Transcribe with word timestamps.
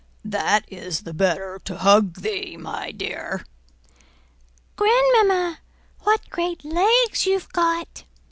"That 0.25 0.63
is 0.67 1.01
the 1.01 1.13
better 1.13 1.61
to 1.65 1.77
hug 1.77 2.21
thee, 2.21 2.57
my 2.57 2.89
dear." 2.89 3.45
"Grandmamma, 4.75 5.59
what 5.99 6.27
great 6.31 6.65
legs 6.65 7.27
you've 7.27 7.49
got!" 7.53 8.03